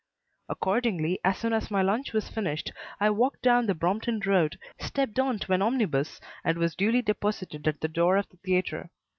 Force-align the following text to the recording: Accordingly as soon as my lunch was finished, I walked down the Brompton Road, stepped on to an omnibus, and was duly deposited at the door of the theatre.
Accordingly 0.49 1.19
as 1.23 1.37
soon 1.37 1.53
as 1.53 1.69
my 1.69 1.83
lunch 1.83 2.11
was 2.11 2.27
finished, 2.27 2.71
I 2.99 3.11
walked 3.11 3.43
down 3.43 3.67
the 3.67 3.75
Brompton 3.75 4.19
Road, 4.25 4.57
stepped 4.79 5.19
on 5.19 5.37
to 5.37 5.53
an 5.53 5.61
omnibus, 5.61 6.19
and 6.43 6.57
was 6.57 6.73
duly 6.73 7.03
deposited 7.03 7.67
at 7.67 7.81
the 7.81 7.87
door 7.87 8.17
of 8.17 8.27
the 8.29 8.37
theatre. 8.37 8.89